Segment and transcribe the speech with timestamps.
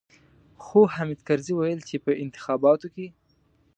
[0.63, 3.07] خو حامد کرزي ويل چې په انتخاباتو کې.